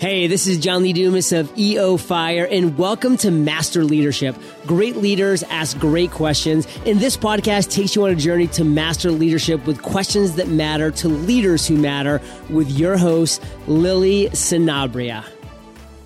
[0.00, 4.34] Hey, this is John Lee Dumas of EO Fire, and welcome to Master Leadership.
[4.64, 9.10] Great leaders ask great questions, and this podcast takes you on a journey to master
[9.10, 12.18] leadership with questions that matter to leaders who matter
[12.48, 15.22] with your host, Lily Sinabria.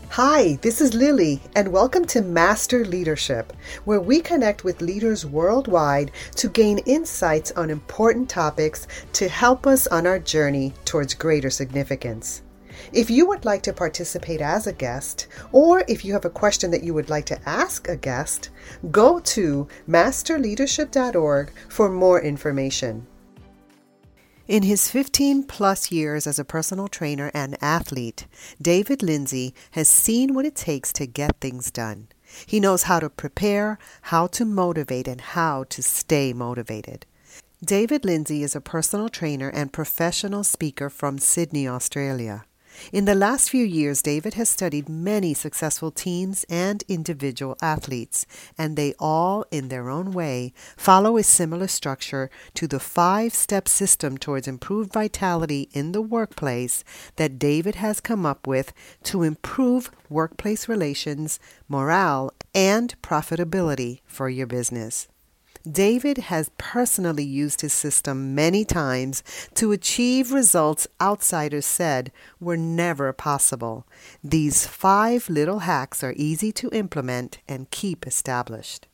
[0.09, 3.53] Hi, this is Lily, and welcome to Master Leadership,
[3.85, 9.87] where we connect with leaders worldwide to gain insights on important topics to help us
[9.87, 12.43] on our journey towards greater significance.
[12.93, 16.71] If you would like to participate as a guest, or if you have a question
[16.71, 18.51] that you would like to ask a guest,
[18.91, 23.07] go to masterleadership.org for more information.
[24.47, 28.27] In his 15 plus years as a personal trainer and athlete,
[28.61, 32.09] David Lindsay has seen what it takes to get things done.
[32.47, 37.07] He knows how to prepare, how to motivate, and how to stay motivated.
[37.65, 42.45] David Lindsay is a personal trainer and professional speaker from Sydney, Australia.
[42.93, 48.27] In the last few years, David has studied many successful teams and individual athletes,
[48.59, 53.69] and they all, in their own way, follow a similar structure to the five step
[53.69, 56.85] system towards improved vitality in the workplace
[57.17, 58.73] that David has come up with
[59.05, 61.39] to improve workplace relations,
[61.69, 65.09] morale, and profitability for your business.
[65.71, 69.23] David has personally used his system many times
[69.55, 73.87] to achieve results outsiders said were never possible.
[74.23, 78.89] These five little hacks are easy to implement and keep established.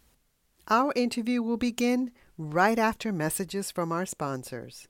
[0.69, 4.87] Our interview will begin right after messages from our sponsors.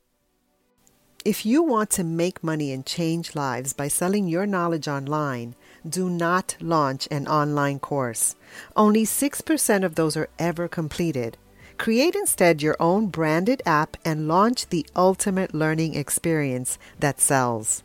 [1.24, 5.54] If you want to make money and change lives by selling your knowledge online,
[5.88, 8.36] do not launch an online course.
[8.76, 11.38] Only 6% of those are ever completed.
[11.80, 17.82] Create instead your own branded app and launch the ultimate learning experience that sells.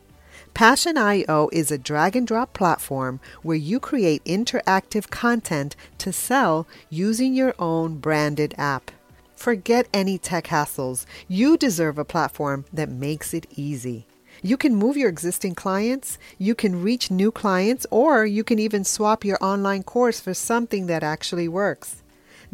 [0.52, 7.32] Passion.io is a drag and drop platform where you create interactive content to sell using
[7.32, 8.90] your own branded app.
[9.34, 11.06] Forget any tech hassles.
[11.26, 14.04] You deserve a platform that makes it easy.
[14.42, 18.84] You can move your existing clients, you can reach new clients, or you can even
[18.84, 22.02] swap your online course for something that actually works.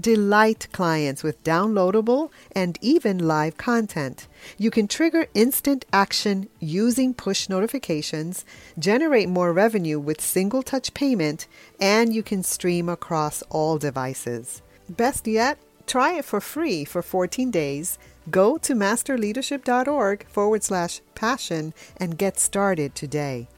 [0.01, 4.27] Delight clients with downloadable and even live content.
[4.59, 8.45] You can trigger instant action using push notifications,
[8.79, 11.47] generate more revenue with single touch payment,
[11.81, 14.63] and you can stream across all devices.
[14.89, 17.99] Best yet, try it for free for 14 days.
[18.31, 23.49] Go to masterleadership.org forward slash passion and get started today.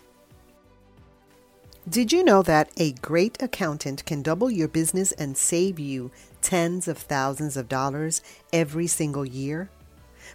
[1.87, 6.89] Did you know that a great accountant can double your business and save you tens
[6.89, 8.23] of thousands of dollars
[8.55, 9.69] every single year?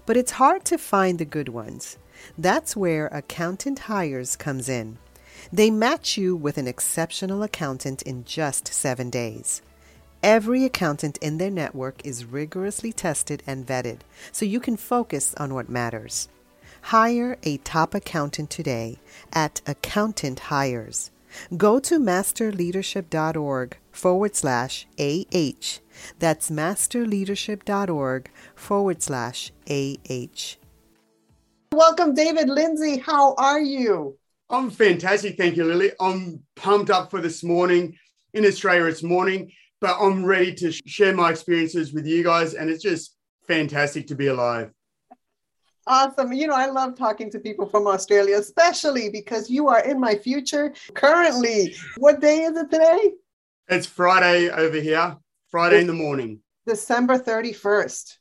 [0.05, 1.97] But it's hard to find the good ones.
[2.37, 4.99] That's where Accountant Hires comes in.
[5.51, 9.63] They match you with an exceptional accountant in just seven days.
[10.21, 14.01] Every accountant in their network is rigorously tested and vetted,
[14.31, 16.29] so you can focus on what matters.
[16.83, 18.99] Hire a top accountant today
[19.33, 21.09] at Accountant Hires.
[21.55, 25.79] Go to masterleadership.org forward slash AH.
[26.19, 30.55] That's masterleadership.org forward slash AH.
[31.71, 32.97] Welcome, David Lindsay.
[32.97, 34.17] How are you?
[34.49, 35.37] I'm fantastic.
[35.37, 35.91] Thank you, Lily.
[35.99, 37.95] I'm pumped up for this morning.
[38.33, 39.51] In Australia, it's morning,
[39.81, 42.53] but I'm ready to share my experiences with you guys.
[42.55, 43.15] And it's just
[43.47, 44.71] fantastic to be alive.
[45.89, 46.31] Awesome.
[46.31, 50.13] You know, I love talking to people from Australia, especially because you are in my
[50.13, 51.75] future currently.
[51.97, 53.13] What day is it today?
[53.67, 55.17] It's Friday over here,
[55.49, 56.41] Friday in the morning.
[56.67, 58.17] December 31st.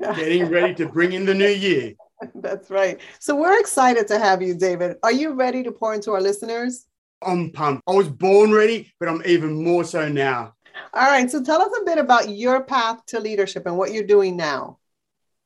[0.00, 1.94] Getting ready to bring in the new year.
[2.34, 3.00] That's right.
[3.20, 4.96] So we're excited to have you, David.
[5.04, 6.86] Are you ready to pour into our listeners?
[7.22, 7.84] I'm pumped.
[7.86, 10.54] I was born ready, but I'm even more so now.
[10.92, 11.30] All right.
[11.30, 14.78] So tell us a bit about your path to leadership and what you're doing now.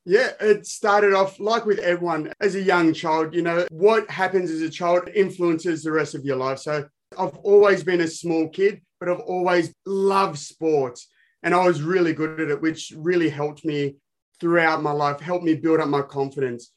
[0.07, 3.35] Yeah, it started off like with everyone as a young child.
[3.35, 6.59] You know, what happens as a child influences the rest of your life.
[6.59, 6.87] So
[7.19, 11.09] I've always been a small kid, but I've always loved sports
[11.43, 13.97] and I was really good at it, which really helped me
[14.41, 16.73] throughout my life, helped me build up my confidence.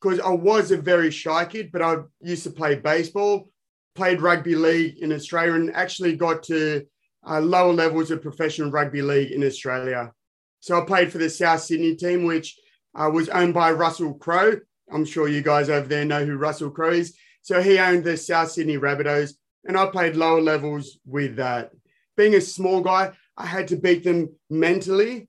[0.00, 3.50] Because I was a very shy kid, but I used to play baseball,
[3.94, 6.86] played rugby league in Australia, and actually got to
[7.28, 10.12] uh, lower levels of professional rugby league in Australia.
[10.60, 12.58] So I played for the South Sydney team, which
[12.94, 14.56] uh, was owned by Russell Crowe.
[14.92, 17.16] I'm sure you guys over there know who Russell Crowe is.
[17.42, 19.34] So he owned the South Sydney Rabbitohs,
[19.64, 21.70] and I played lower levels with that.
[22.16, 25.28] Being a small guy, I had to beat them mentally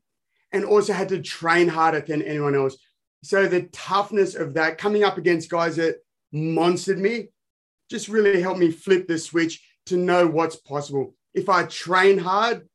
[0.52, 2.78] and also had to train harder than anyone else.
[3.24, 5.98] So the toughness of that, coming up against guys that
[6.34, 7.30] monstered me,
[7.90, 11.16] just really helped me flip the switch to know what's possible.
[11.34, 12.68] If I train hard,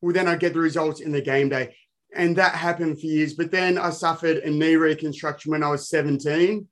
[0.00, 1.76] well, then I get the results in the game day.
[2.14, 3.34] And that happened for years.
[3.34, 6.66] But then I suffered a knee reconstruction when I was 17,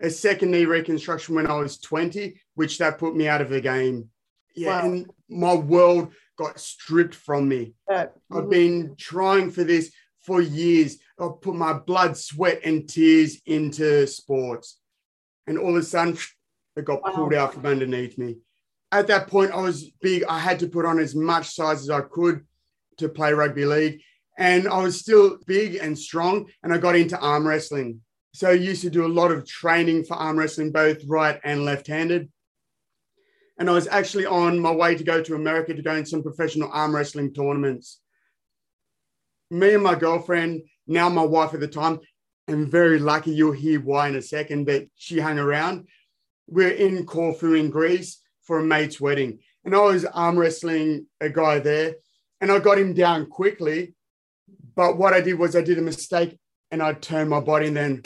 [0.00, 3.60] a second knee reconstruction when I was 20, which that put me out of the
[3.60, 4.08] game.
[4.54, 4.82] Yeah.
[4.82, 4.86] Wow.
[4.86, 7.74] And my world got stripped from me.
[7.88, 9.92] I've been trying for this
[10.22, 10.98] for years.
[11.18, 14.78] I've put my blood, sweat, and tears into sports.
[15.46, 16.16] And all of a sudden,
[16.76, 17.12] it got wow.
[17.12, 18.38] pulled out from underneath me.
[18.90, 20.24] At that point, I was big.
[20.24, 22.44] I had to put on as much size as I could
[22.98, 24.00] to play rugby league.
[24.38, 26.46] And I was still big and strong.
[26.62, 28.00] And I got into arm wrestling.
[28.34, 31.64] So I used to do a lot of training for arm wrestling, both right and
[31.64, 32.30] left handed.
[33.58, 36.22] And I was actually on my way to go to America to go in some
[36.22, 38.00] professional arm wrestling tournaments.
[39.50, 42.00] Me and my girlfriend, now my wife at the time,
[42.48, 45.86] I'm very lucky you'll hear why in a second, but she hung around.
[46.48, 49.40] We're in Corfu in Greece for a mate's wedding.
[49.64, 51.94] And I was arm wrestling a guy there
[52.42, 53.94] and I got him down quickly.
[54.74, 56.38] But what I did was I did a mistake
[56.70, 58.02] and I turned my body and then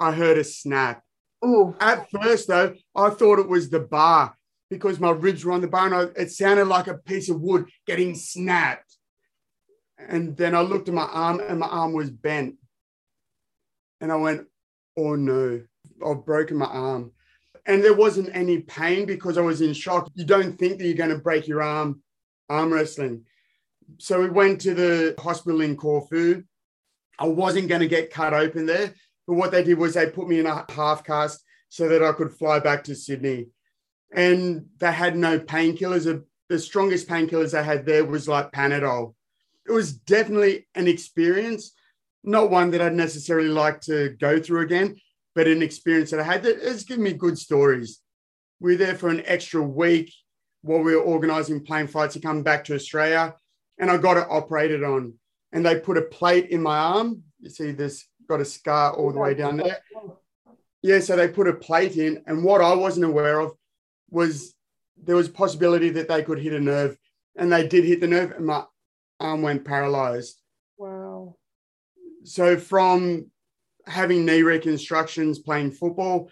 [0.00, 1.02] I heard a snap.
[1.44, 1.74] Ooh.
[1.80, 4.36] At first, though, I thought it was the bar
[4.68, 7.40] because my ribs were on the bar and I, it sounded like a piece of
[7.40, 8.96] wood getting snapped.
[9.98, 12.56] And then I looked at my arm and my arm was bent.
[14.00, 14.46] And I went,
[14.96, 15.62] oh no,
[16.04, 17.12] I've broken my arm.
[17.66, 20.10] And there wasn't any pain because I was in shock.
[20.14, 22.02] You don't think that you're going to break your arm
[22.48, 23.24] arm wrestling.
[23.98, 26.42] So we went to the hospital in Corfu.
[27.18, 28.94] I wasn't going to get cut open there.
[29.26, 32.12] But what they did was they put me in a half cast so that I
[32.12, 33.46] could fly back to Sydney
[34.12, 36.22] and they had no painkillers.
[36.48, 39.14] The strongest painkillers they had there was like Panadol.
[39.66, 41.72] It was definitely an experience,
[42.22, 44.96] not one that I'd necessarily like to go through again,
[45.34, 48.00] but an experience that I had that has given me good stories.
[48.60, 50.12] We were there for an extra week
[50.62, 53.34] while we were organizing plane flights to come back to Australia,
[53.78, 55.14] and I got it operated on.
[55.52, 57.22] And they put a plate in my arm.
[57.40, 59.78] You see, this got a scar all the way down there.
[60.82, 63.52] Yeah, so they put a plate in, and what I wasn't aware of
[64.10, 64.54] was
[65.02, 66.96] there was possibility that they could hit a nerve,
[67.36, 68.64] and they did hit the nerve, and my
[69.18, 70.40] arm went paralyzed.
[70.78, 71.36] Wow.
[72.24, 73.30] So from
[73.86, 76.30] having knee reconstructions, playing football,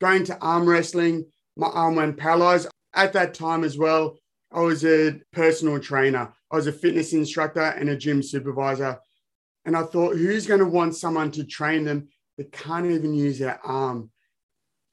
[0.00, 1.26] going to arm wrestling,
[1.56, 2.68] my arm went paralyzed.
[2.94, 4.18] At that time as well,
[4.52, 6.32] I was a personal trainer.
[6.50, 8.98] I was a fitness instructor and a gym supervisor.
[9.64, 12.08] And I thought, who's going to want someone to train them
[12.38, 14.10] that can't even use their arm?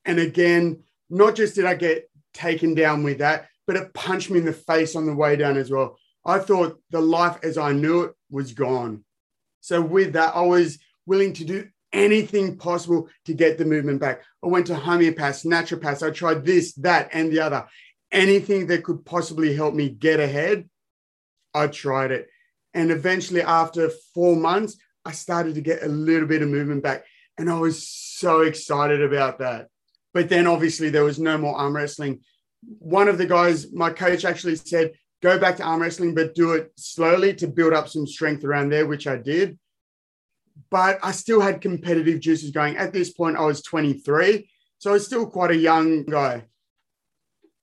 [0.04, 4.40] And again, not just did I get taken down with that, but it punched me
[4.40, 5.98] in the face on the way down as well.
[6.26, 9.04] I thought the life as I knew it was gone.
[9.62, 14.22] So, with that, I was willing to do anything possible to get the movement back.
[14.44, 16.06] I went to homeopaths, naturopaths.
[16.06, 17.66] I tried this, that, and the other.
[18.12, 20.70] Anything that could possibly help me get ahead,
[21.56, 22.28] I tried it.
[22.74, 27.06] And eventually, after four months, I started to get a little bit of movement back.
[27.38, 29.70] And I was so excited about that.
[30.14, 32.22] But then obviously there was no more arm wrestling.
[32.80, 36.54] One of the guys, my coach actually said, go back to arm wrestling, but do
[36.54, 39.58] it slowly to build up some strength around there, which I did.
[40.70, 42.78] But I still had competitive juices going.
[42.78, 44.50] At this point, I was 23.
[44.80, 46.46] So I was still quite a young guy.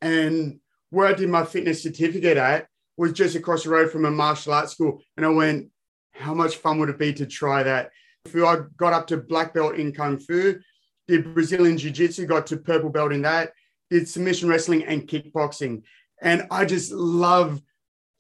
[0.01, 2.69] And where I did my fitness certificate at
[3.03, 5.03] was just across the road from a martial arts school.
[5.17, 5.69] And I went,
[6.13, 7.91] how much fun would it be to try that?
[8.33, 10.61] I got up to black belt in Kung Fu,
[11.09, 13.55] did Brazilian Jiu Jitsu, got to purple belt in that,
[13.91, 15.83] did submission wrestling and kickboxing.
[16.21, 17.61] And I just love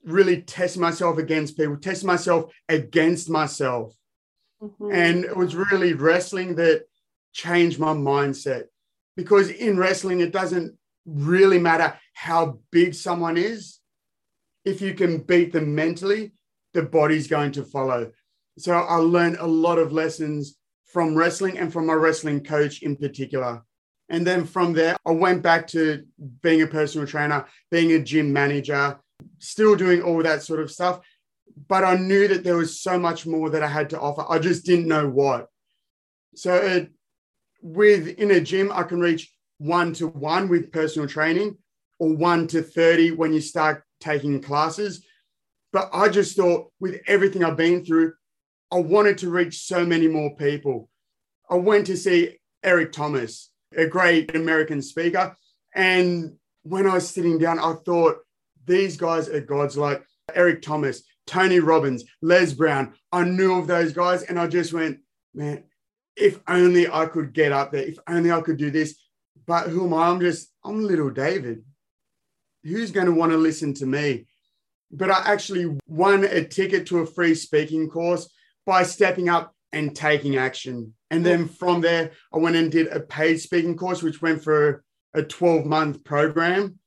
[0.04, 3.94] really testing myself against people, testing myself against myself.
[4.60, 4.90] Mm-hmm.
[4.92, 6.86] And it was really wrestling that
[7.32, 8.64] changed my mindset
[9.16, 13.78] because in wrestling, it doesn't really matter how big someone is.
[14.64, 16.32] If you can beat them mentally,
[16.74, 18.12] the body's going to follow.
[18.58, 22.96] So I learned a lot of lessons from wrestling and from my wrestling coach in
[22.96, 23.62] particular.
[24.08, 26.04] And then from there, I went back to
[26.42, 28.98] being a personal trainer, being a gym manager,
[29.38, 31.00] still doing all that sort of stuff.
[31.68, 34.24] But I knew that there was so much more that I had to offer.
[34.28, 35.48] I just didn't know what.
[36.34, 36.90] So, it,
[37.62, 41.56] with in a gym, I can reach one to one with personal training
[41.98, 45.04] or one to 30 when you start taking classes.
[45.72, 48.12] But I just thought, with everything I've been through,
[48.70, 50.90] I wanted to reach so many more people.
[51.48, 55.36] I went to see Eric Thomas, a great American speaker.
[55.74, 58.16] And when I was sitting down, I thought,
[58.64, 60.04] these guys are gods like
[60.34, 62.94] Eric Thomas, Tony Robbins, Les Brown.
[63.10, 65.00] I knew of those guys and I just went,
[65.34, 65.64] man,
[66.16, 68.98] if only I could get up there, if only I could do this.
[69.46, 70.08] But who am I?
[70.08, 71.64] I'm just, I'm little David.
[72.64, 74.26] Who's going to want to listen to me?
[74.90, 78.30] But I actually won a ticket to a free speaking course
[78.66, 80.94] by stepping up and taking action.
[81.10, 84.84] And then from there, I went and did a paid speaking course, which went for
[85.14, 86.78] a 12 month program.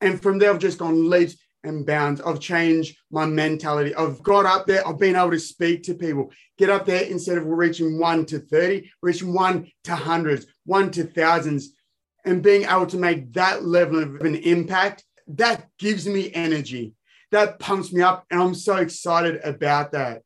[0.00, 2.20] And from there, I've just gone leaps and bounds.
[2.20, 3.94] I've changed my mentality.
[3.94, 4.86] I've got up there.
[4.86, 6.32] I've been able to speak to people.
[6.58, 11.04] Get up there instead of reaching one to 30, reaching one to hundreds, one to
[11.04, 11.72] thousands,
[12.24, 15.04] and being able to make that level of an impact.
[15.28, 16.94] That gives me energy.
[17.30, 18.26] That pumps me up.
[18.30, 20.22] And I'm so excited about that.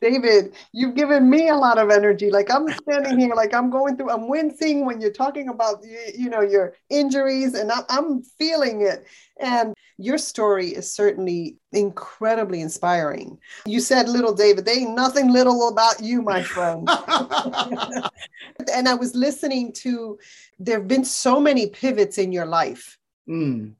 [0.00, 2.30] David, you've given me a lot of energy.
[2.30, 5.98] Like I'm standing here, like I'm going through, I'm wincing when you're talking about, you,
[6.16, 9.06] you know, your injuries, and I'm, I'm feeling it.
[9.40, 13.38] And your story is certainly incredibly inspiring.
[13.66, 16.88] You said, little David, they ain't nothing little about you, my friend.
[18.72, 20.18] and I was listening to,
[20.60, 22.96] there have been so many pivots in your life.
[23.28, 23.74] Mm.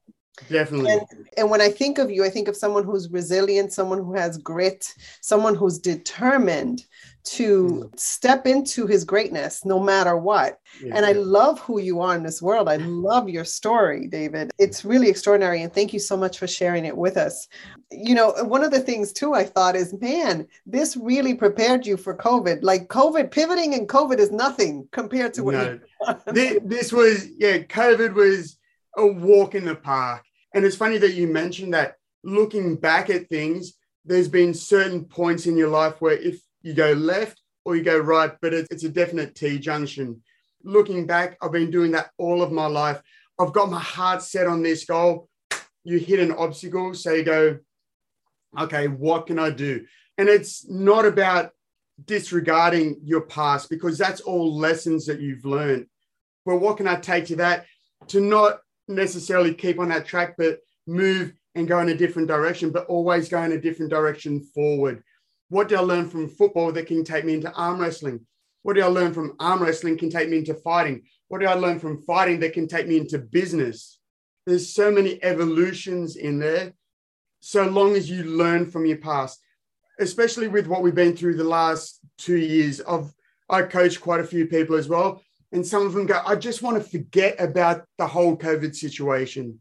[0.47, 0.91] Definitely.
[0.91, 1.01] And,
[1.37, 4.37] and, when I think of you, I think of someone who's resilient, someone who has
[4.37, 6.85] grit, someone who's determined
[7.23, 7.99] to mm.
[7.99, 10.59] step into his greatness no matter what.
[10.83, 10.95] Yeah.
[10.95, 12.69] And I love who you are in this world.
[12.69, 14.51] I love your story, David.
[14.57, 15.61] It's really extraordinary.
[15.61, 17.47] And thank you so much for sharing it with us.
[17.91, 21.97] You know, one of the things too I thought is, man, this really prepared you
[21.97, 22.59] for COVID.
[22.63, 25.79] Like COVID, pivoting and COVID is nothing compared to what no.
[26.27, 28.57] this, this was, yeah, COVID was
[28.97, 33.29] a walk in the park and it's funny that you mentioned that looking back at
[33.29, 33.73] things,
[34.05, 37.97] there's been certain points in your life where if you go left or you go
[37.97, 40.21] right, but it's a definite T junction.
[40.63, 43.01] Looking back, I've been doing that all of my life.
[43.39, 45.29] I've got my heart set on this goal.
[45.83, 47.59] You hit an obstacle, so you go,
[48.59, 49.85] okay, what can I do?
[50.17, 51.51] And it's not about
[52.05, 55.85] disregarding your past because that's all lessons that you've learned.
[56.45, 57.65] But what can I take to that?
[58.07, 62.71] To not necessarily keep on that track, but move and go in a different direction,
[62.71, 65.03] but always go in a different direction forward.
[65.49, 68.25] What did I learn from football that can take me into arm wrestling?
[68.63, 71.03] What did I learn from arm wrestling can take me into fighting?
[71.27, 73.99] What did I learn from fighting that can take me into business?
[74.45, 76.73] There's so many evolutions in there.
[77.39, 79.39] So long as you learn from your past,
[79.99, 82.81] especially with what we've been through the last two years.
[82.81, 83.13] I've
[83.49, 85.23] I coach quite a few people as well.
[85.51, 89.59] And some of them go, I just want to forget about the whole COVID situation.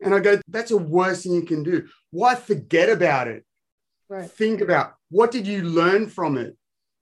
[0.00, 1.88] And I go, that's the worst thing you can do.
[2.10, 3.44] Why forget about it?
[4.08, 4.30] Right.
[4.30, 6.56] Think about what did you learn from it?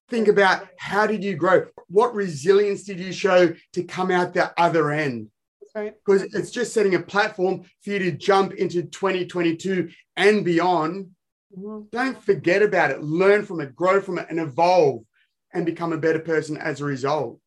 [0.08, 1.66] Think about how did you grow?
[1.88, 5.28] What resilience did you show to come out the other end?
[5.74, 6.30] Because right.
[6.32, 11.10] it's just setting a platform for you to jump into 2022 and beyond.
[11.56, 11.88] Mm-hmm.
[11.92, 13.02] Don't forget about it.
[13.02, 15.04] Learn from it, grow from it, and evolve
[15.52, 17.38] and become a better person as a result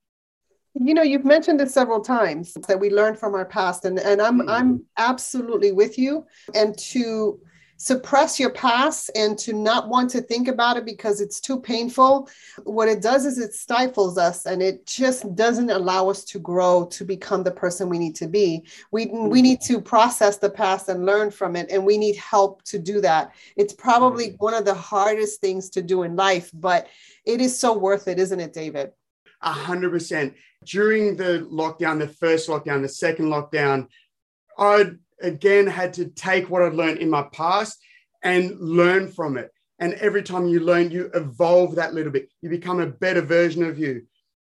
[0.80, 4.22] you know you've mentioned this several times that we learn from our past and, and
[4.22, 4.50] i'm mm-hmm.
[4.50, 6.26] i'm absolutely with you
[6.56, 7.40] and to
[7.76, 12.30] suppress your past and to not want to think about it because it's too painful
[12.64, 16.86] what it does is it stifles us and it just doesn't allow us to grow
[16.86, 19.34] to become the person we need to be we we mm-hmm.
[19.34, 23.02] need to process the past and learn from it and we need help to do
[23.02, 24.46] that it's probably mm-hmm.
[24.46, 26.88] one of the hardest things to do in life but
[27.26, 28.92] it is so worth it isn't it david
[29.42, 33.88] a hundred percent during the lockdown, the first lockdown, the second lockdown,
[34.58, 37.80] I again had to take what I'd learned in my past
[38.24, 39.52] and learn from it.
[39.80, 42.30] And every time you learn, you evolve that little bit.
[42.42, 44.04] You become a better version of you.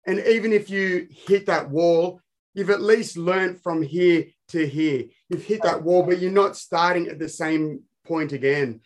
[0.06, 2.20] And even if you hit that wall,
[2.54, 5.04] you've at least learned from here to here.
[5.30, 8.80] You've hit that wall, but you're not starting at the same point again.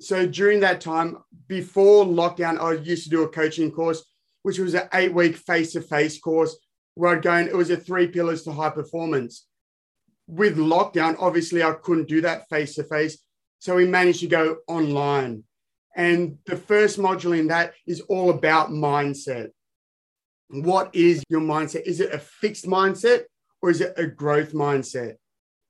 [0.00, 4.04] So during that time, before lockdown, I used to do a coaching course
[4.48, 6.56] which was an eight week face to face course
[6.94, 9.46] where I'd go it was a three pillars to high performance.
[10.26, 13.18] With lockdown, obviously, I couldn't do that face to face.
[13.58, 15.44] So we managed to go online.
[15.94, 19.50] And the first module in that is all about mindset.
[20.48, 21.82] What is your mindset?
[21.82, 23.24] Is it a fixed mindset
[23.60, 25.16] or is it a growth mindset?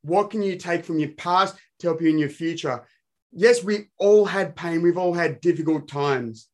[0.02, 2.86] What can you take from your past to help you in your future?
[3.32, 6.48] Yes, we all had pain, we've all had difficult times,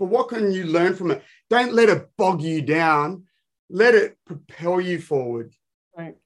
[0.00, 1.22] but what can you learn from it?
[1.50, 3.26] Don't let it bog you down.
[3.68, 5.52] Let it propel you forward.
[5.96, 6.16] Right.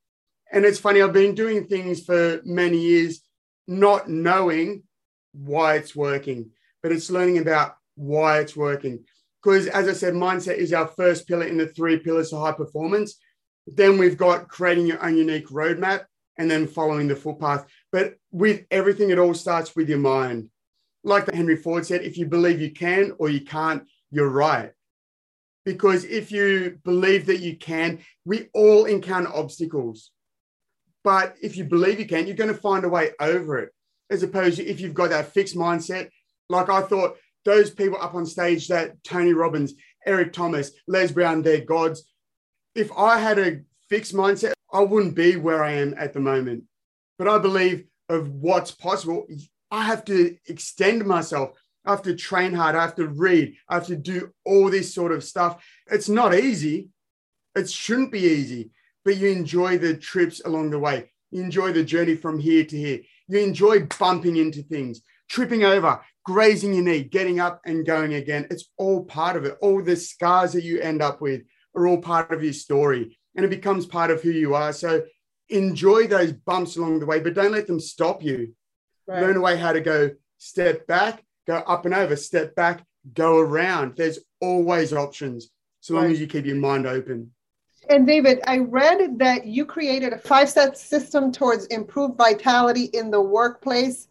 [0.53, 3.21] And it's funny, I've been doing things for many years,
[3.67, 4.83] not knowing
[5.33, 6.51] why it's working,
[6.83, 9.05] but it's learning about why it's working.
[9.43, 12.53] Because as I said, mindset is our first pillar in the three pillars of high
[12.53, 13.19] performance.
[13.67, 16.05] Then we've got creating your own unique roadmap
[16.39, 17.67] and then following the footpath.
[17.93, 20.49] But with everything, it all starts with your mind.
[21.05, 24.73] Like Henry Ford said, if you believe you can or you can't, you're right.
[25.65, 30.11] Because if you believe that you can, we all encounter obstacles.
[31.05, 33.71] But if you believe you can, you're going to find a way over it.
[34.11, 36.09] As opposed to if you've got that fixed mindset,
[36.49, 39.75] like I thought, those people up on stage that Tony Robbins,
[40.07, 42.11] Eric Thomas, Les Brown, they're gods
[42.75, 46.65] if I had a fixed mindset, I wouldn't be where I am at the moment.
[47.19, 49.27] But I believe of what's possible.
[49.71, 51.53] I have to extend myself.
[51.85, 52.77] I have to train hard.
[52.77, 53.57] I have to read.
[53.69, 55.65] I have to do all this sort of stuff.
[55.91, 56.91] It's not easy.
[57.55, 58.71] It shouldn't be easy,
[59.05, 61.11] but you enjoy the trips along the way.
[61.31, 63.01] You enjoy the journey from here to here.
[63.29, 68.47] You enjoy bumping into things, tripping over, grazing your knee, getting up and going again.
[68.51, 69.57] It's all part of it.
[69.61, 71.43] All the scars that you end up with,
[71.75, 74.73] are all part of your story and it becomes part of who you are.
[74.73, 75.05] So
[75.49, 78.55] enjoy those bumps along the way, but don't let them stop you.
[79.07, 79.23] Right.
[79.23, 83.39] Learn a way how to go step back, go up and over, step back, go
[83.39, 83.97] around.
[83.97, 86.13] There's always options so long right.
[86.13, 87.33] as you keep your mind open.
[87.89, 93.11] And David, I read that you created a five step system towards improved vitality in
[93.11, 94.09] the workplace.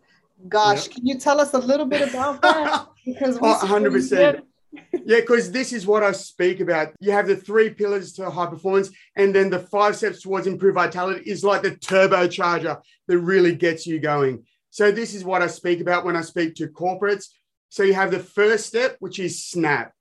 [0.47, 0.95] Gosh, yep.
[0.95, 2.87] can you tell us a little bit about that?
[3.05, 6.93] Because oh, we oh, 100% yeah, because this is what I speak about.
[6.99, 10.75] You have the three pillars to high performance, and then the five steps towards improved
[10.75, 14.45] vitality is like the turbocharger that really gets you going.
[14.69, 17.27] So, this is what I speak about when I speak to corporates.
[17.69, 19.93] So, you have the first step, which is snap.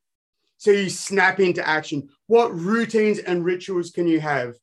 [0.59, 2.09] So, you snap into action.
[2.27, 4.55] What routines and rituals can you have?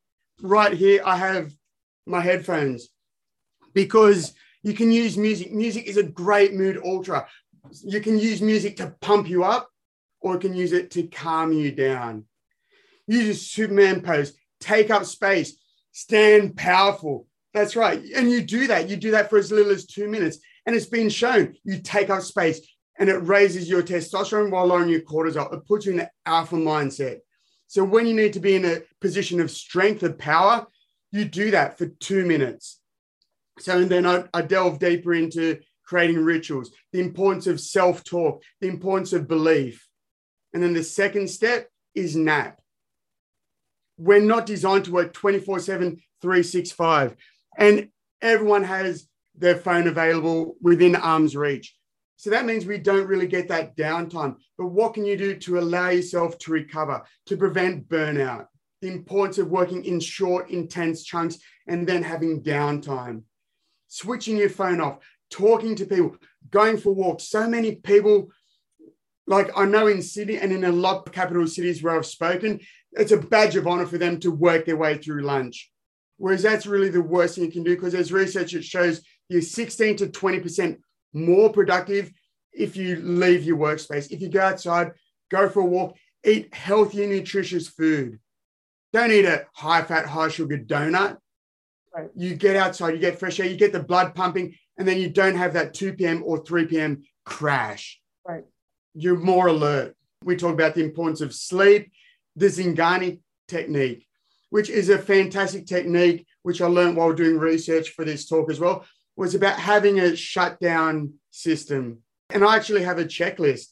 [0.42, 1.52] Right here, I have
[2.06, 2.90] my headphones
[3.74, 5.52] because you can use music.
[5.52, 7.28] Music is a great mood ultra.
[7.84, 9.70] You can use music to pump you up
[10.26, 12.26] or can use it to calm you down.
[13.08, 15.56] Use a Superman pose, take up space,
[15.92, 17.28] stand powerful.
[17.54, 18.02] That's right.
[18.16, 18.90] And you do that.
[18.90, 20.40] You do that for as little as two minutes.
[20.66, 22.60] And it's been shown you take up space
[22.98, 25.54] and it raises your testosterone while lowering your cortisol.
[25.54, 27.20] It puts you in the alpha mindset.
[27.68, 30.66] So when you need to be in a position of strength of power,
[31.12, 32.82] you do that for two minutes.
[33.60, 38.42] So and then I, I delve deeper into creating rituals, the importance of self talk,
[38.60, 39.88] the importance of belief.
[40.56, 42.62] And then the second step is nap.
[43.98, 47.18] We're not designed to work 24 7, 365.
[47.58, 47.90] And
[48.22, 51.76] everyone has their phone available within arm's reach.
[52.16, 54.38] So that means we don't really get that downtime.
[54.58, 58.48] But what can you do to allow yourself to recover, to prevent burnout?
[58.82, 61.38] The importance of working in short, intense chunks
[61.68, 63.24] and then having downtime.
[63.90, 66.16] Switching your phone off, talking to people,
[66.50, 67.28] going for walks.
[67.28, 68.32] So many people
[69.28, 72.60] like I know in Sydney and in a lot of capital cities where I've spoken,
[72.94, 75.72] it's a badge of honor for them to work their way through lunch.
[76.18, 79.42] Whereas that's really the worst thing you can do because there's research that shows you're
[79.42, 80.78] 16 to 20%
[81.14, 82.12] more productive
[82.54, 84.12] if you leave your workspace.
[84.12, 84.92] If you go outside,
[85.30, 88.20] go for a walk, eat healthy, nutritious food.
[88.94, 91.18] Don't eat a high fat, high sugar donut.
[91.94, 92.10] Right.
[92.16, 95.10] You get outside, you get fresh air, you get the blood pumping, and then you
[95.10, 96.24] don't have that 2 p.m.
[96.26, 97.04] or 3 p.m.
[97.26, 98.00] crash.
[98.96, 99.96] You're more alert.
[100.24, 101.92] We talk about the importance of sleep,
[102.36, 104.08] the Zingani technique,
[104.50, 108.60] which is a fantastic technique, which I learned while doing research for this talk as
[108.60, 108.86] well,
[109.18, 112.00] was about having a shutdown system.
[112.30, 113.68] And I actually have a checklist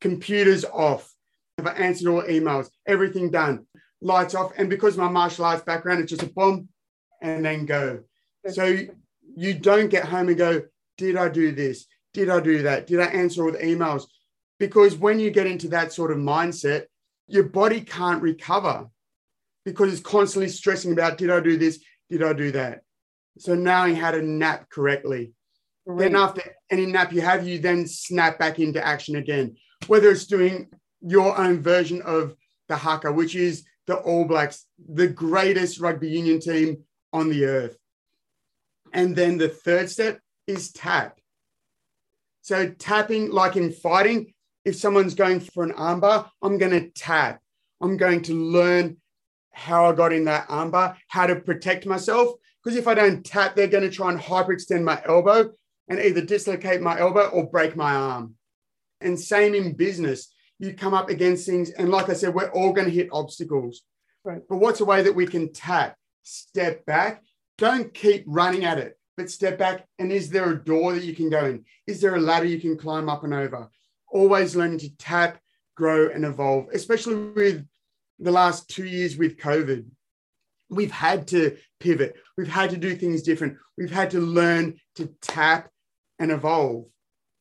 [0.00, 1.12] computers off.
[1.58, 3.66] I've answered all emails, everything done,
[4.00, 4.52] lights off.
[4.56, 6.68] And because my martial arts background, it's just a bomb
[7.20, 8.00] and then go.
[8.48, 8.78] So
[9.36, 10.62] you don't get home and go,
[10.96, 11.86] Did I do this?
[12.14, 12.86] Did I do that?
[12.86, 14.06] Did I answer all the emails?
[14.58, 16.86] Because when you get into that sort of mindset,
[17.26, 18.88] your body can't recover
[19.64, 21.78] because it's constantly stressing about did I do this?
[22.10, 22.82] Did I do that?
[23.38, 25.32] So knowing how to nap correctly.
[25.86, 25.98] Right.
[26.00, 29.56] Then after any nap you have, you then snap back into action again.
[29.86, 30.68] Whether it's doing
[31.00, 32.34] your own version of
[32.68, 37.78] the haka, which is the All Blacks, the greatest rugby union team on the earth.
[38.92, 41.20] And then the third step is tap.
[42.42, 47.40] So tapping, like in fighting, if someone's going for an armbar, I'm going to tap.
[47.80, 48.96] I'm going to learn
[49.52, 52.34] how I got in that armbar, how to protect myself.
[52.62, 55.50] Because if I don't tap, they're going to try and hyperextend my elbow
[55.88, 58.34] and either dislocate my elbow or break my arm.
[59.00, 61.70] And same in business, you come up against things.
[61.70, 63.82] And like I said, we're all going to hit obstacles.
[64.24, 64.42] Right.
[64.48, 67.22] But what's a way that we can tap, step back?
[67.56, 69.86] Don't keep running at it, but step back.
[69.98, 71.64] And is there a door that you can go in?
[71.86, 73.68] Is there a ladder you can climb up and over?
[74.10, 75.38] Always learning to tap,
[75.76, 77.66] grow, and evolve, especially with
[78.18, 79.86] the last two years with COVID.
[80.70, 82.16] We've had to pivot.
[82.36, 83.56] We've had to do things different.
[83.76, 85.70] We've had to learn to tap
[86.18, 86.86] and evolve.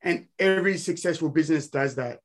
[0.02, 2.20] And every successful business does that.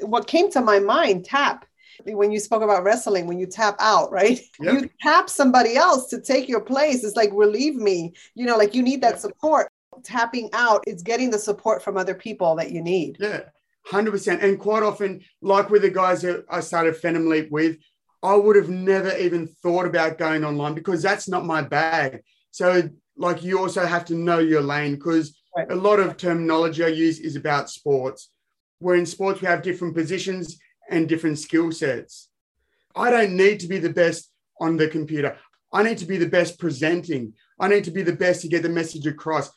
[0.00, 1.66] What came to my mind, tap.
[2.04, 4.38] When you spoke about wrestling, when you tap out, right?
[4.60, 4.74] Yep.
[4.74, 7.02] You tap somebody else to take your place.
[7.02, 8.12] It's like, relieve me.
[8.34, 9.70] You know, like you need that support.
[10.02, 13.16] Tapping out is getting the support from other people that you need.
[13.18, 13.44] Yeah,
[13.90, 14.42] 100%.
[14.42, 17.76] And quite often, like with the guys that I started Phenom Leap with,
[18.22, 22.22] I would have never even thought about going online because that's not my bag.
[22.50, 25.70] So, like, you also have to know your lane because right.
[25.70, 28.30] a lot of terminology I use is about sports.
[28.78, 30.58] Where in sports, we have different positions
[30.90, 32.28] and different skill sets.
[32.94, 35.36] I don't need to be the best on the computer.
[35.72, 37.34] I need to be the best presenting.
[37.60, 39.50] I need to be the best to get the message across.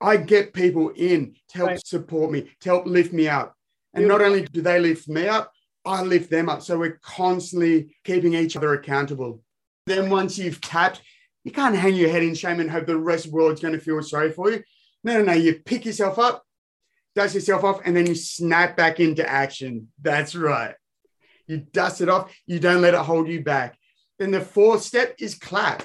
[0.00, 1.86] I get people in to help right.
[1.86, 3.56] support me, to help lift me up.
[3.94, 5.52] And not only do they lift me up,
[5.84, 6.62] I lift them up.
[6.62, 9.42] So we're constantly keeping each other accountable.
[9.86, 11.02] Then once you've tapped,
[11.44, 13.74] you can't hang your head in shame and hope the rest of the world's going
[13.74, 14.62] to feel sorry for you.
[15.02, 15.32] No, no, no.
[15.32, 16.44] You pick yourself up,
[17.16, 19.88] dust yourself off, and then you snap back into action.
[20.00, 20.74] That's right.
[21.48, 22.32] You dust it off.
[22.46, 23.76] You don't let it hold you back.
[24.18, 25.82] Then the fourth step is clap.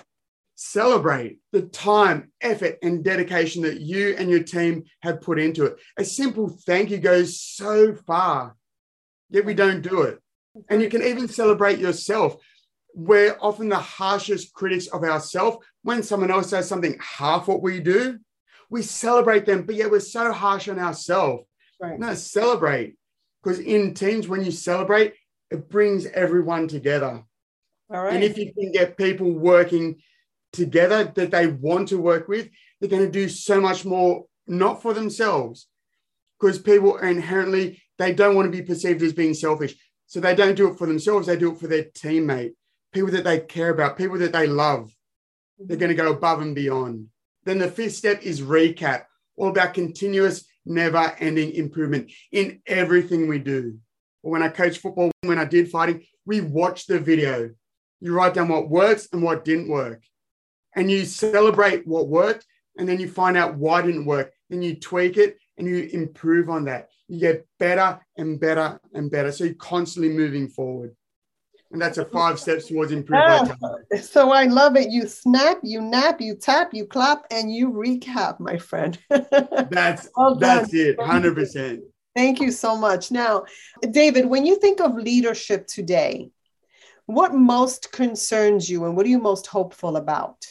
[0.59, 5.77] Celebrate the time, effort, and dedication that you and your team have put into it.
[5.97, 8.55] A simple thank you goes so far
[9.29, 10.19] yet we don't do it.
[10.69, 12.35] And you can even celebrate yourself.
[12.93, 15.65] We're often the harshest critics of ourselves.
[15.83, 18.19] When someone else does something half what we do,
[18.69, 21.43] we celebrate them, but yet we're so harsh on ourselves.
[21.79, 21.99] Right.
[21.99, 22.95] No, celebrate.
[23.43, 25.13] Because in teams, when you celebrate,
[25.51, 27.23] it brings everyone together.
[27.89, 28.15] All right.
[28.15, 30.01] And if you can get people working
[30.57, 34.81] together that they want to work with, they're going to do so much more, not
[34.81, 35.67] for themselves,
[36.39, 39.75] because people are inherently they don't want to be perceived as being selfish.
[40.05, 42.53] So they don't do it for themselves, they do it for their teammate,
[42.93, 44.91] people that they care about, people that they love.
[45.59, 47.07] They're going to go above and beyond.
[47.43, 53.39] Then the fifth step is recap, all about continuous, never ending improvement in everything we
[53.39, 53.79] do.
[54.21, 57.51] When I coach football, when I did fighting, we watch the video.
[57.99, 60.03] You write down what works and what didn't work.
[60.77, 62.45] And you celebrate what worked,
[62.77, 64.31] and then you find out why didn't work.
[64.49, 69.09] Then you tweak it and you improve on that you get better and better and
[69.09, 69.31] better.
[69.31, 70.95] So you're constantly moving forward.
[71.71, 73.53] And that's a five steps towards improved
[73.91, 73.99] yeah.
[73.99, 74.89] So I love it.
[74.89, 78.97] You snap, you nap, you tap, you clap, and you recap, my friend.
[79.09, 81.81] that's well that's it, 100%.
[82.15, 83.11] Thank you so much.
[83.11, 83.43] Now,
[83.91, 86.31] David, when you think of leadership today,
[87.05, 90.45] what most concerns you and what are you most hopeful about?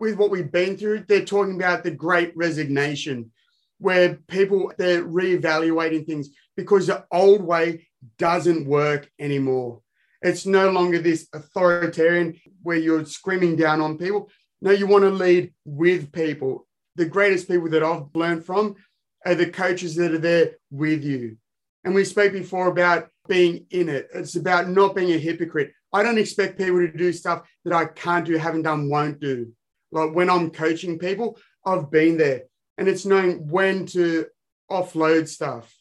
[0.00, 3.30] With what we've been through, they're talking about the great resignation
[3.78, 7.86] where people they're reevaluating things because the old way
[8.18, 9.82] doesn't work anymore.
[10.22, 14.30] It's no longer this authoritarian where you're screaming down on people.
[14.62, 16.66] No, you want to lead with people.
[16.96, 18.76] The greatest people that I've learned from
[19.24, 21.36] are the coaches that are there with you.
[21.84, 24.08] And we spoke before about being in it.
[24.14, 25.72] It's about not being a hypocrite.
[25.92, 29.52] I don't expect people to do stuff that I can't do, haven't done, won't do.
[29.92, 32.42] Like when I'm coaching people, I've been there
[32.78, 34.26] and it's knowing when to
[34.70, 35.74] offload stuff.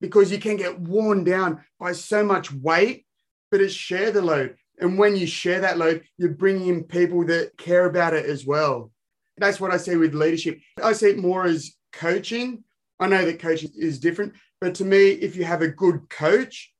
[0.00, 3.06] because you can get worn down by so much weight,
[3.50, 4.56] but it's share the load.
[4.78, 8.44] And when you share that load, you're bringing in people that care about it as
[8.44, 8.90] well.
[9.38, 10.60] That's what I see with leadership.
[10.82, 12.62] I see it more as coaching.
[13.00, 16.72] I know that coaching is different, but to me, if you have a good coach,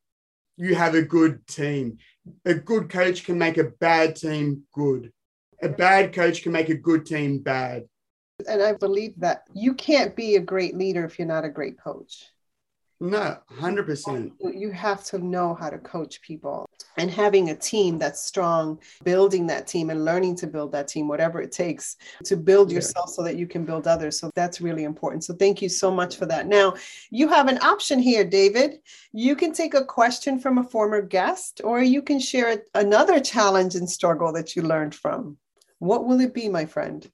[0.57, 1.99] you have a good team.
[2.45, 5.13] A good coach can make a bad team good.
[5.63, 7.85] A bad coach can make a good team bad.
[8.49, 11.79] And I believe that you can't be a great leader if you're not a great
[11.79, 12.31] coach.
[12.99, 14.33] No, 100%.
[14.41, 16.67] You have to know how to coach people
[16.97, 21.07] and having a team that's strong, building that team and learning to build that team,
[21.07, 24.19] whatever it takes to build yourself so that you can build others.
[24.19, 25.25] So that's really important.
[25.25, 26.47] So thank you so much for that.
[26.47, 26.75] Now,
[27.11, 28.79] you have an option here, David.
[29.13, 33.75] You can take a question from a former guest, or you can share another challenge
[33.75, 35.37] and struggle that you learned from.
[35.79, 37.09] What will it be, my friend?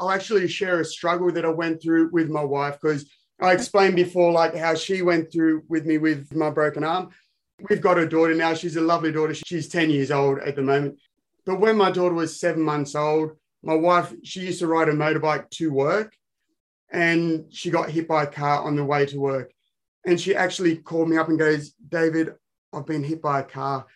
[0.00, 3.08] I'll actually share a struggle that I went through with my wife because
[3.40, 7.10] I explained before, like how she went through with me with my broken arm.
[7.68, 8.54] We've got a daughter now.
[8.54, 9.34] She's a lovely daughter.
[9.34, 10.98] She's 10 years old at the moment.
[11.44, 14.92] But when my daughter was seven months old, my wife, she used to ride a
[14.92, 16.14] motorbike to work
[16.90, 19.52] and she got hit by a car on the way to work.
[20.06, 22.34] And she actually called me up and goes, David,
[22.72, 23.86] I've been hit by a car.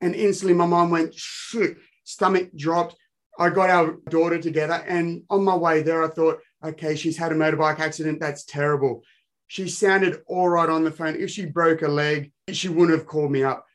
[0.00, 2.96] And instantly my mind went, shit, stomach dropped.
[3.38, 4.84] I got our daughter together.
[4.86, 8.20] And on my way there, I thought, okay, she's had a motorbike accident.
[8.20, 9.02] That's terrible.
[9.46, 11.16] She sounded all right on the phone.
[11.16, 13.66] If she broke a leg, she wouldn't have called me up.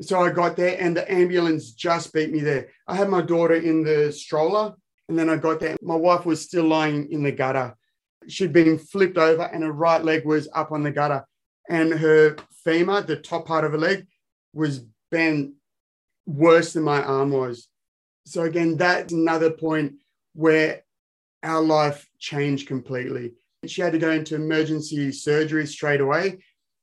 [0.00, 2.68] So I got there and the ambulance just beat me there.
[2.88, 4.74] I had my daughter in the stroller
[5.08, 5.76] and then I got there.
[5.80, 7.76] My wife was still lying in the gutter.
[8.26, 11.24] She'd been flipped over and her right leg was up on the gutter.
[11.68, 14.06] And her femur, the top part of her leg,
[14.52, 15.52] was bent
[16.26, 17.68] worse than my arm was.
[18.26, 19.94] So again, that's another point
[20.34, 20.82] where
[21.42, 23.34] our life changed completely.
[23.66, 26.38] She had to go into emergency surgery straight away.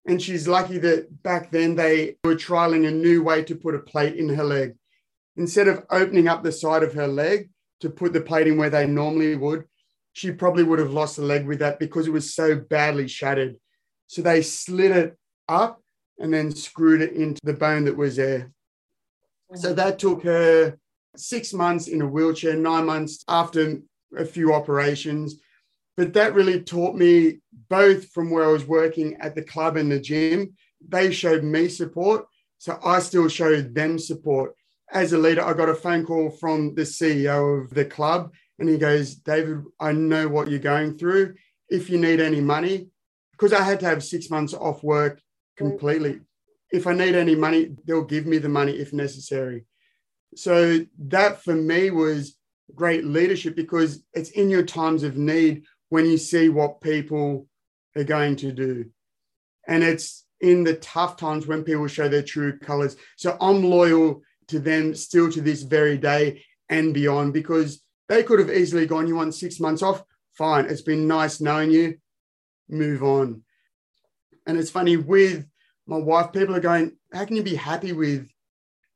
[0.07, 3.79] And she's lucky that back then they were trialing a new way to put a
[3.79, 4.75] plate in her leg.
[5.37, 7.49] Instead of opening up the side of her leg
[7.81, 9.65] to put the plate in where they normally would,
[10.13, 13.55] she probably would have lost a leg with that because it was so badly shattered.
[14.07, 15.81] So they slid it up
[16.19, 18.51] and then screwed it into the bone that was there.
[19.55, 20.77] So that took her
[21.15, 23.79] six months in a wheelchair, nine months after
[24.17, 25.35] a few operations.
[25.97, 29.91] But that really taught me both from where I was working at the club and
[29.91, 30.53] the gym.
[30.87, 32.25] They showed me support.
[32.57, 34.55] So I still showed them support.
[34.91, 38.67] As a leader, I got a phone call from the CEO of the club, and
[38.69, 41.35] he goes, David, I know what you're going through.
[41.69, 42.89] If you need any money,
[43.31, 45.19] because I had to have six months off work
[45.57, 46.19] completely.
[46.71, 49.65] If I need any money, they'll give me the money if necessary.
[50.35, 52.37] So that for me was
[52.75, 57.47] great leadership because it's in your times of need when you see what people
[57.95, 58.85] are going to do.
[59.67, 62.95] And it's in the tough times when people show their true colors.
[63.17, 68.39] So I'm loyal to them still to this very day and beyond because they could
[68.39, 70.03] have easily gone, You want six months off?
[70.33, 70.65] Fine.
[70.65, 71.97] It's been nice knowing you.
[72.69, 73.43] Move on.
[74.47, 75.45] And it's funny with
[75.85, 78.27] my wife, people are going, How can you be happy with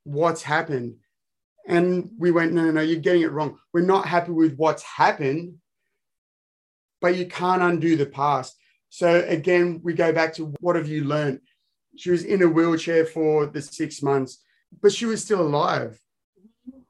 [0.04, 0.96] what's happened?
[1.66, 3.58] And we went, no, no, no, you're getting it wrong.
[3.72, 5.56] We're not happy with what's happened,
[7.00, 8.56] but you can't undo the past.
[8.88, 11.40] So again, we go back to what have you learned?
[11.96, 14.42] She was in a wheelchair for the six months,
[14.80, 16.00] but she was still alive.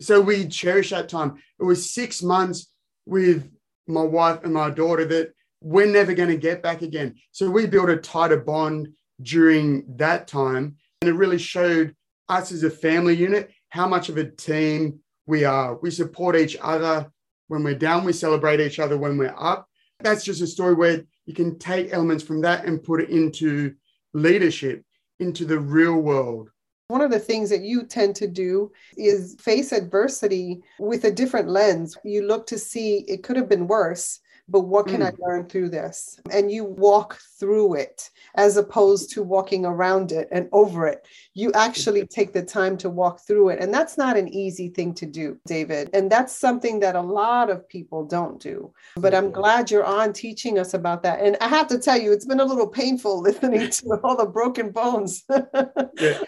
[0.01, 1.39] So we cherish that time.
[1.59, 2.71] It was six months
[3.07, 3.51] with
[3.87, 7.15] my wife and my daughter that we're never going to get back again.
[7.33, 8.89] So we built a tighter bond
[9.23, 10.77] during that time.
[11.01, 11.95] And it really showed
[12.29, 15.77] us as a family unit how much of a team we are.
[15.77, 17.13] We support each other
[17.49, 19.69] when we're down, we celebrate each other when we're up.
[20.01, 23.75] That's just a story where you can take elements from that and put it into
[24.15, 24.83] leadership,
[25.21, 26.51] into the real world.
[26.89, 31.49] One of the things that you tend to do is face adversity with a different
[31.49, 31.97] lens.
[32.03, 35.07] You look to see it could have been worse, but what can mm.
[35.07, 36.21] I learn through this?
[36.31, 41.07] And you walk through it as opposed to walking around it and over it.
[41.35, 43.61] You actually take the time to walk through it.
[43.61, 45.91] And that's not an easy thing to do, David.
[45.93, 48.73] And that's something that a lot of people don't do.
[48.97, 51.21] But I'm glad you're on teaching us about that.
[51.21, 54.27] And I have to tell you, it's been a little painful listening to all the
[54.27, 55.25] broken bones.
[55.99, 56.23] yeah,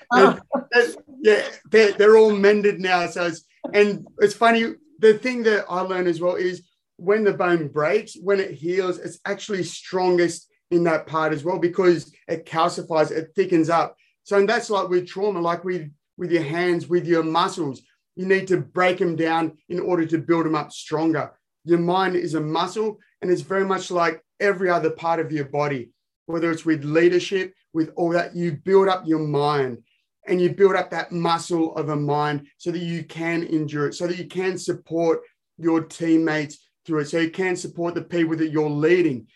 [1.21, 3.07] yeah they're, they're all mended now.
[3.07, 6.63] So it's, and it's funny, the thing that I learned as well is
[6.99, 11.59] when the bone breaks, when it heals, it's actually strongest in that part as well
[11.59, 13.97] because it calcifies, it thickens up.
[14.25, 17.81] So and that's like with trauma, like with with your hands, with your muscles.
[18.17, 21.33] You need to break them down in order to build them up stronger.
[21.65, 25.45] Your mind is a muscle, and it's very much like every other part of your
[25.45, 25.91] body.
[26.27, 29.79] whether it's with leadership, with all that, you build up your mind
[30.27, 33.95] and you build up that muscle of a mind so that you can endure it,
[33.95, 35.21] so that you can support
[35.57, 39.29] your teammates through it, so you can support the people that you're leading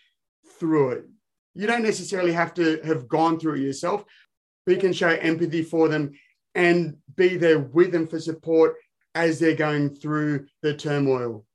[0.59, 1.05] through it.
[1.53, 4.03] You don't necessarily have to have gone through it yourself,
[4.65, 6.13] but you can show empathy for them
[6.55, 8.75] and be there with them for support
[9.15, 11.45] as they're going through the turmoil.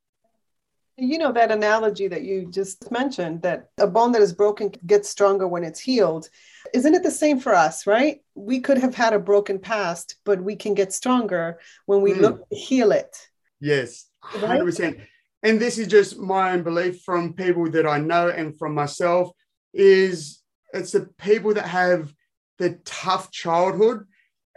[0.95, 5.09] You know, that analogy that you just mentioned that a bone that is broken gets
[5.09, 6.29] stronger when it's healed.
[6.73, 8.21] Isn't it the same for us, right?
[8.35, 12.21] We could have had a broken past, but we can get stronger when we mm.
[12.21, 13.15] look to heal it.
[13.59, 14.79] Yes, 100%.
[14.79, 15.07] Right?
[15.43, 19.31] And this is just my own belief from people that I know and from myself
[19.73, 20.41] is
[20.73, 22.13] it's the people that have
[22.57, 24.05] the tough childhood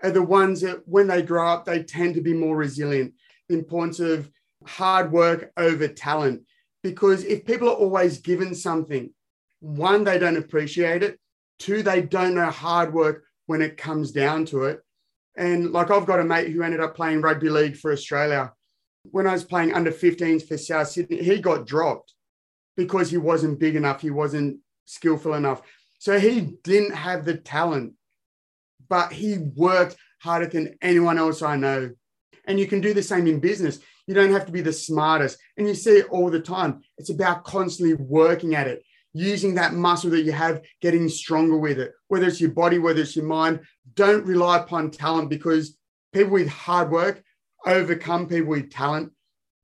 [0.03, 3.15] are the ones that when they grow up, they tend to be more resilient.
[3.49, 4.29] The importance of
[4.67, 6.43] hard work over talent.
[6.83, 9.13] Because if people are always given something,
[9.61, 11.19] one, they don't appreciate it.
[11.61, 14.81] Two, they don't know hard work when it comes down to it.
[15.37, 18.53] And like I've got a mate who ended up playing rugby league for Australia.
[19.11, 22.15] When I was playing under 15s for South Sydney, he got dropped
[22.77, 24.01] because he wasn't big enough.
[24.01, 25.63] He wasn't skillful enough.
[25.99, 27.95] So he didn't have the talent,
[28.89, 31.91] but he worked harder than anyone else I know.
[32.47, 33.79] And you can do the same in business.
[34.07, 35.39] You don't have to be the smartest.
[35.57, 36.83] And you see it all the time.
[36.99, 41.79] It's about constantly working at it, using that muscle that you have, getting stronger with
[41.79, 43.61] it, whether it's your body, whether it's your mind.
[43.95, 45.77] Don't rely upon talent because
[46.13, 47.23] people with hard work
[47.67, 49.13] overcome people with talent.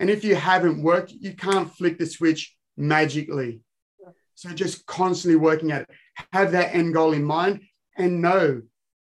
[0.00, 3.60] And if you haven't worked, you can't flick the switch magically.
[4.34, 5.90] So just constantly working at it.
[6.32, 7.62] Have that end goal in mind
[7.96, 8.62] and know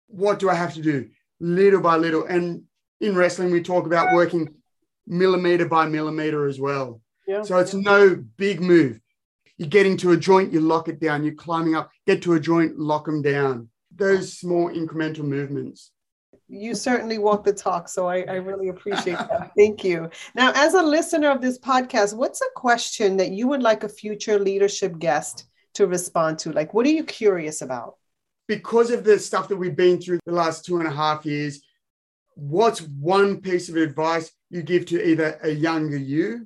[0.07, 2.25] what do I have to do little by little.
[2.25, 2.63] And
[3.01, 4.53] in wrestling, we talk about working
[5.05, 7.01] millimeter by millimeter as well.
[7.27, 7.43] Yeah.
[7.43, 8.99] So it's no big move.
[9.57, 11.23] You're getting to a joint, you lock it down.
[11.23, 13.69] You're climbing up, get to a joint, lock them down.
[13.95, 15.91] Those small incremental movements.
[16.53, 17.89] You certainly walk the talk.
[17.89, 19.51] So I, I really appreciate that.
[19.57, 20.09] Thank you.
[20.35, 23.89] Now, as a listener of this podcast, what's a question that you would like a
[23.89, 26.51] future leadership guest to respond to?
[26.51, 27.95] Like, what are you curious about?
[28.47, 31.61] Because of the stuff that we've been through the last two and a half years,
[32.35, 36.45] what's one piece of advice you give to either a younger you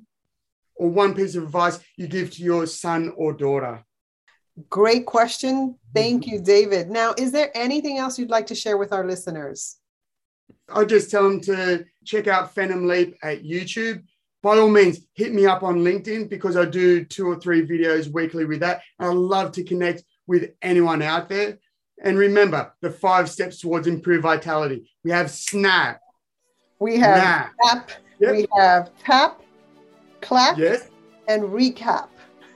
[0.76, 3.84] or one piece of advice you give to your son or daughter?
[4.70, 5.76] Great question.
[5.94, 6.36] Thank mm-hmm.
[6.36, 6.88] you, David.
[6.90, 9.76] Now, is there anything else you'd like to share with our listeners?
[10.68, 14.02] I just tell them to check out Phantom Leap at YouTube.
[14.42, 18.12] By all means, hit me up on LinkedIn because I do two or three videos
[18.12, 18.82] weekly with that.
[18.98, 21.58] I love to connect with anyone out there.
[22.04, 24.90] And remember the five steps towards improved vitality.
[25.02, 26.00] We have SNAP.
[26.78, 27.90] We have tap.
[28.20, 28.32] Yep.
[28.32, 29.40] We have tap,
[30.20, 30.88] clap, yes.
[31.26, 32.08] and recap.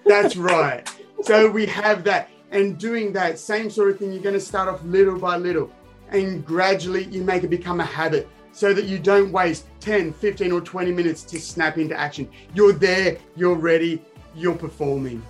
[0.07, 0.89] That's right.
[1.23, 2.29] so we have that.
[2.53, 5.73] And doing that same sort of thing, you're going to start off little by little.
[6.13, 10.53] And gradually you make it become a habit so that you don't waste 10, 15,
[10.53, 12.29] or 20 minutes to snap into action.
[12.55, 14.03] You're there, you're ready,
[14.35, 15.23] you're performing.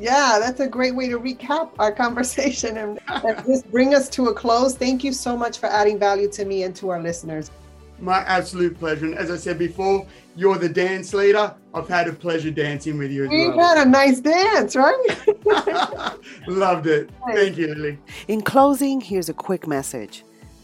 [0.00, 4.26] Yeah, that's a great way to recap our conversation and, and just bring us to
[4.26, 4.76] a close.
[4.76, 7.50] Thank you so much for adding value to me and to our listeners.
[8.00, 9.06] My absolute pleasure.
[9.06, 11.52] And as I said before, you're the dance leader.
[11.74, 13.74] I've had a pleasure dancing with you as We've well.
[13.74, 15.04] had a nice dance, right?
[16.46, 17.10] Loved it.
[17.34, 17.98] Thank you, Lily.
[18.28, 20.22] In closing, here's a quick message.